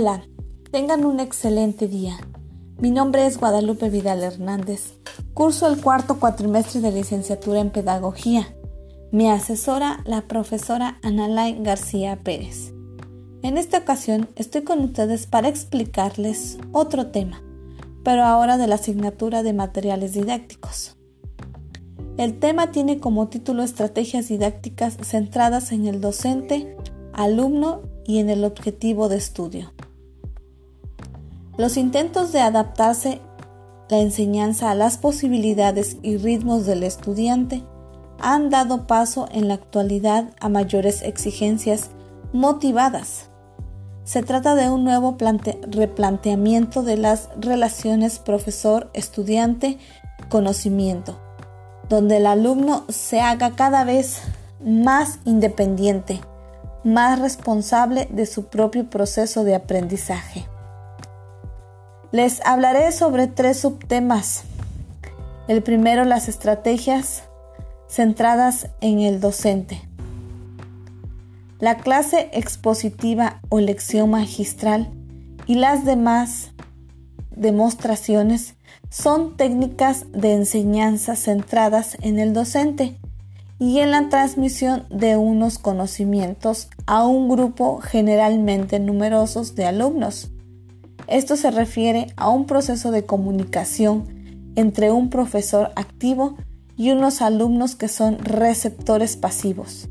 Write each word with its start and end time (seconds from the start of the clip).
Hola, 0.00 0.22
tengan 0.70 1.04
un 1.04 1.20
excelente 1.20 1.86
día. 1.86 2.16
Mi 2.78 2.90
nombre 2.90 3.26
es 3.26 3.38
Guadalupe 3.38 3.90
Vidal 3.90 4.22
Hernández. 4.22 4.94
Curso 5.34 5.70
el 5.70 5.82
cuarto 5.82 6.18
cuatrimestre 6.18 6.80
de 6.80 6.90
licenciatura 6.90 7.60
en 7.60 7.68
Pedagogía. 7.68 8.56
Me 9.12 9.30
asesora 9.30 10.00
la 10.06 10.22
profesora 10.22 10.98
Analay 11.02 11.62
García 11.62 12.18
Pérez. 12.18 12.72
En 13.42 13.58
esta 13.58 13.76
ocasión 13.76 14.30
estoy 14.36 14.62
con 14.62 14.80
ustedes 14.80 15.26
para 15.26 15.48
explicarles 15.48 16.56
otro 16.72 17.08
tema, 17.08 17.42
pero 18.02 18.24
ahora 18.24 18.56
de 18.56 18.68
la 18.68 18.76
asignatura 18.76 19.42
de 19.42 19.52
materiales 19.52 20.14
didácticos. 20.14 20.96
El 22.16 22.38
tema 22.38 22.72
tiene 22.72 23.00
como 23.00 23.28
título 23.28 23.62
Estrategias 23.62 24.28
didácticas 24.28 24.96
centradas 25.02 25.72
en 25.72 25.86
el 25.86 26.00
docente, 26.00 26.74
alumno 27.12 27.82
y 28.06 28.18
en 28.18 28.30
el 28.30 28.44
objetivo 28.44 29.10
de 29.10 29.18
estudio. 29.18 29.74
Los 31.60 31.76
intentos 31.76 32.32
de 32.32 32.40
adaptarse 32.40 33.20
la 33.90 33.98
enseñanza 33.98 34.70
a 34.70 34.74
las 34.74 34.96
posibilidades 34.96 35.98
y 36.00 36.16
ritmos 36.16 36.64
del 36.64 36.84
estudiante 36.84 37.62
han 38.18 38.48
dado 38.48 38.86
paso 38.86 39.28
en 39.30 39.48
la 39.48 39.54
actualidad 39.54 40.30
a 40.40 40.48
mayores 40.48 41.02
exigencias 41.02 41.90
motivadas. 42.32 43.28
Se 44.04 44.22
trata 44.22 44.54
de 44.54 44.70
un 44.70 44.84
nuevo 44.84 45.18
replanteamiento 45.70 46.82
de 46.82 46.96
las 46.96 47.28
relaciones 47.38 48.20
profesor-estudiante-conocimiento, 48.20 51.20
donde 51.90 52.16
el 52.16 52.24
alumno 52.24 52.84
se 52.88 53.20
haga 53.20 53.50
cada 53.50 53.84
vez 53.84 54.22
más 54.64 55.18
independiente, 55.26 56.22
más 56.84 57.18
responsable 57.18 58.08
de 58.10 58.24
su 58.24 58.46
propio 58.46 58.88
proceso 58.88 59.44
de 59.44 59.56
aprendizaje. 59.56 60.46
Les 62.12 62.44
hablaré 62.44 62.90
sobre 62.90 63.28
tres 63.28 63.60
subtemas. 63.60 64.42
El 65.46 65.62
primero, 65.62 66.04
las 66.04 66.28
estrategias 66.28 67.22
centradas 67.88 68.68
en 68.80 68.98
el 68.98 69.20
docente. 69.20 69.80
La 71.60 71.76
clase 71.76 72.28
expositiva 72.32 73.40
o 73.48 73.60
lección 73.60 74.10
magistral 74.10 74.90
y 75.46 75.54
las 75.54 75.84
demás 75.84 76.50
demostraciones 77.30 78.54
son 78.88 79.36
técnicas 79.36 80.06
de 80.10 80.34
enseñanza 80.34 81.14
centradas 81.14 81.96
en 82.00 82.18
el 82.18 82.32
docente 82.32 82.96
y 83.60 83.78
en 83.78 83.92
la 83.92 84.08
transmisión 84.08 84.84
de 84.90 85.16
unos 85.16 85.60
conocimientos 85.60 86.70
a 86.86 87.06
un 87.06 87.28
grupo 87.28 87.78
generalmente 87.78 88.80
numerosos 88.80 89.54
de 89.54 89.66
alumnos. 89.66 90.32
Esto 91.10 91.36
se 91.36 91.50
refiere 91.50 92.06
a 92.16 92.30
un 92.30 92.46
proceso 92.46 92.92
de 92.92 93.04
comunicación 93.04 94.52
entre 94.54 94.92
un 94.92 95.10
profesor 95.10 95.72
activo 95.74 96.36
y 96.76 96.92
unos 96.92 97.20
alumnos 97.20 97.74
que 97.74 97.88
son 97.88 98.20
receptores 98.20 99.16
pasivos, 99.16 99.88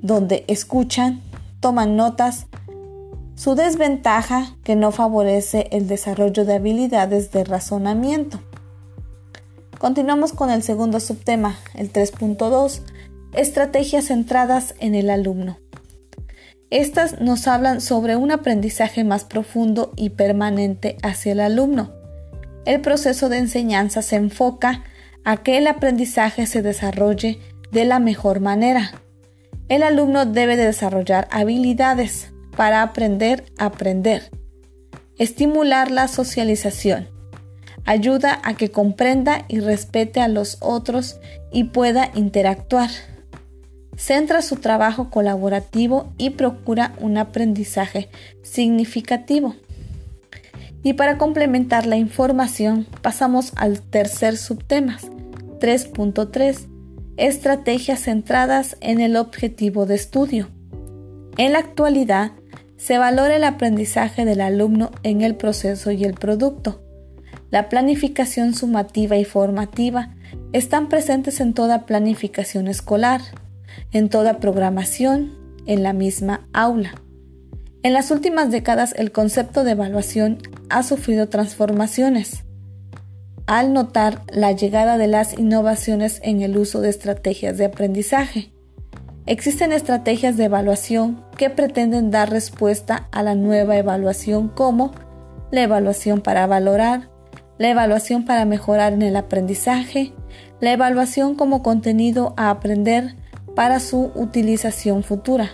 donde 0.00 0.44
escuchan, 0.48 1.20
toman 1.60 1.96
notas, 1.96 2.46
su 3.34 3.54
desventaja 3.54 4.56
que 4.64 4.74
no 4.74 4.90
favorece 4.90 5.68
el 5.70 5.86
desarrollo 5.86 6.46
de 6.46 6.54
habilidades 6.54 7.30
de 7.30 7.44
razonamiento. 7.44 8.40
Continuamos 9.78 10.32
con 10.32 10.48
el 10.48 10.62
segundo 10.62 10.98
subtema, 10.98 11.58
el 11.74 11.92
3.2, 11.92 12.80
estrategias 13.34 14.06
centradas 14.06 14.74
en 14.78 14.94
el 14.94 15.10
alumno. 15.10 15.58
Estas 16.74 17.20
nos 17.20 17.46
hablan 17.46 17.80
sobre 17.80 18.16
un 18.16 18.32
aprendizaje 18.32 19.04
más 19.04 19.24
profundo 19.24 19.92
y 19.94 20.10
permanente 20.10 20.96
hacia 21.04 21.30
el 21.30 21.38
alumno. 21.38 21.92
El 22.66 22.80
proceso 22.80 23.28
de 23.28 23.38
enseñanza 23.38 24.02
se 24.02 24.16
enfoca 24.16 24.82
a 25.22 25.36
que 25.36 25.56
el 25.56 25.68
aprendizaje 25.68 26.46
se 26.46 26.62
desarrolle 26.62 27.38
de 27.70 27.84
la 27.84 28.00
mejor 28.00 28.40
manera. 28.40 28.90
El 29.68 29.84
alumno 29.84 30.26
debe 30.26 30.56
de 30.56 30.64
desarrollar 30.64 31.28
habilidades 31.30 32.32
para 32.56 32.82
aprender 32.82 33.44
a 33.56 33.66
aprender. 33.66 34.32
Estimular 35.16 35.92
la 35.92 36.08
socialización. 36.08 37.08
Ayuda 37.84 38.40
a 38.42 38.54
que 38.54 38.72
comprenda 38.72 39.44
y 39.46 39.60
respete 39.60 40.20
a 40.20 40.26
los 40.26 40.58
otros 40.60 41.20
y 41.52 41.64
pueda 41.64 42.10
interactuar 42.16 42.90
centra 43.96 44.42
su 44.42 44.56
trabajo 44.56 45.10
colaborativo 45.10 46.12
y 46.18 46.30
procura 46.30 46.94
un 47.00 47.18
aprendizaje 47.18 48.08
significativo. 48.42 49.54
Y 50.82 50.94
para 50.94 51.16
complementar 51.16 51.86
la 51.86 51.96
información 51.96 52.86
pasamos 53.00 53.52
al 53.56 53.80
tercer 53.80 54.36
subtema, 54.36 54.98
3.3, 55.60 56.66
estrategias 57.16 58.00
centradas 58.00 58.76
en 58.80 59.00
el 59.00 59.16
objetivo 59.16 59.86
de 59.86 59.94
estudio. 59.94 60.48
En 61.36 61.52
la 61.52 61.60
actualidad, 61.60 62.32
se 62.76 62.98
valora 62.98 63.36
el 63.36 63.44
aprendizaje 63.44 64.24
del 64.26 64.42
alumno 64.42 64.90
en 65.02 65.22
el 65.22 65.36
proceso 65.36 65.90
y 65.90 66.04
el 66.04 66.14
producto. 66.14 66.82
La 67.50 67.68
planificación 67.70 68.52
sumativa 68.52 69.16
y 69.16 69.24
formativa 69.24 70.14
están 70.52 70.88
presentes 70.88 71.40
en 71.40 71.54
toda 71.54 71.86
planificación 71.86 72.68
escolar, 72.68 73.22
en 73.92 74.08
toda 74.08 74.38
programación, 74.38 75.32
en 75.66 75.82
la 75.82 75.92
misma 75.92 76.46
aula. 76.52 76.94
En 77.82 77.92
las 77.92 78.10
últimas 78.10 78.50
décadas 78.50 78.94
el 78.96 79.12
concepto 79.12 79.62
de 79.62 79.72
evaluación 79.72 80.38
ha 80.70 80.82
sufrido 80.82 81.28
transformaciones. 81.28 82.44
Al 83.46 83.74
notar 83.74 84.22
la 84.32 84.52
llegada 84.52 84.96
de 84.96 85.06
las 85.06 85.38
innovaciones 85.38 86.18
en 86.22 86.40
el 86.40 86.56
uso 86.56 86.80
de 86.80 86.88
estrategias 86.88 87.58
de 87.58 87.66
aprendizaje, 87.66 88.52
existen 89.26 89.72
estrategias 89.72 90.38
de 90.38 90.44
evaluación 90.44 91.24
que 91.36 91.50
pretenden 91.50 92.10
dar 92.10 92.30
respuesta 92.30 93.08
a 93.12 93.22
la 93.22 93.34
nueva 93.34 93.76
evaluación 93.76 94.48
como 94.48 94.92
la 95.50 95.62
evaluación 95.62 96.22
para 96.22 96.46
valorar, 96.46 97.10
la 97.58 97.68
evaluación 97.68 98.24
para 98.24 98.46
mejorar 98.46 98.94
en 98.94 99.02
el 99.02 99.16
aprendizaje, 99.16 100.12
la 100.60 100.72
evaluación 100.72 101.34
como 101.34 101.62
contenido 101.62 102.34
a 102.36 102.50
aprender, 102.50 103.14
para 103.54 103.80
su 103.80 104.12
utilización 104.14 105.02
futura. 105.02 105.50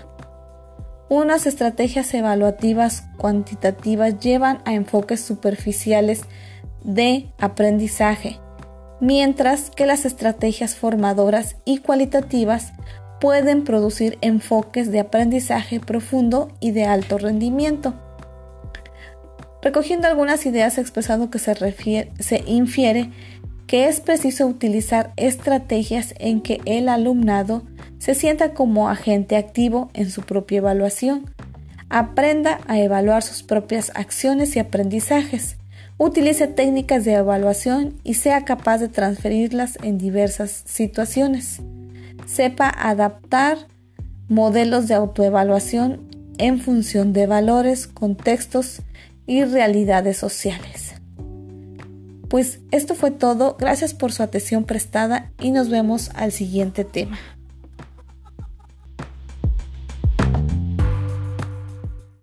Unas 1.09 1.47
estrategias 1.47 2.15
evaluativas 2.15 3.05
cuantitativas 3.17 4.21
llevan 4.21 4.61
a 4.65 4.75
enfoques 4.75 5.21
superficiales 5.21 6.23
de 6.85 7.33
aprendizaje, 7.39 8.39
mientras 9.01 9.71
que 9.71 9.87
las 9.87 10.05
estrategias 10.05 10.77
formadoras 10.77 11.57
y 11.65 11.79
cualitativas 11.79 12.73
pueden 13.21 13.65
producir 13.65 14.19
enfoques 14.23 14.91
de 14.91 15.01
aprendizaje 15.01 15.81
profundo 15.81 16.49
y 16.61 16.71
de 16.71 16.85
alto 16.85 17.19
rendimiento. 17.19 17.95
Recogiendo 19.63 20.09
algunas 20.09 20.47
ideas 20.47 20.79
expresado 20.79 21.29
que 21.29 21.39
se, 21.39 22.13
se 22.19 22.45
infiere 22.47 23.11
que 23.67 23.89
es 23.89 24.01
preciso 24.01 24.47
utilizar 24.47 25.13
estrategias 25.17 26.15
en 26.19 26.41
que 26.41 26.61
el 26.65 26.89
alumnado 26.89 27.63
se 28.01 28.15
sienta 28.15 28.55
como 28.55 28.89
agente 28.89 29.37
activo 29.37 29.91
en 29.93 30.11
su 30.11 30.23
propia 30.23 30.59
evaluación, 30.59 31.27
aprenda 31.91 32.61
a 32.67 32.81
evaluar 32.81 33.23
sus 33.23 33.43
propias 33.43 33.93
acciones 33.95 34.57
y 34.57 34.59
aprendizajes, 34.59 35.59
utilice 35.99 36.49
técnicas 36.49 37.05
de 37.05 37.13
evaluación 37.13 37.95
y 38.03 38.15
sea 38.15 38.47
capaz 38.47 38.79
de 38.79 38.89
transferirlas 38.89 39.77
en 39.83 39.99
diversas 39.99 40.63
situaciones, 40.65 41.61
sepa 42.27 42.71
adaptar 42.71 43.59
modelos 44.29 44.89
de 44.89 44.95
autoevaluación 44.95 46.01
en 46.39 46.59
función 46.59 47.13
de 47.13 47.27
valores, 47.27 47.87
contextos 47.87 48.81
y 49.27 49.45
realidades 49.45 50.17
sociales. 50.17 50.95
Pues 52.31 52.61
esto 52.71 52.95
fue 52.95 53.11
todo, 53.11 53.57
gracias 53.59 53.93
por 53.93 54.13
su 54.13 54.23
atención 54.23 54.65
prestada 54.65 55.33
y 55.39 55.51
nos 55.51 55.69
vemos 55.69 56.11
al 56.15 56.33
siguiente 56.33 56.85
tema. 56.85 57.19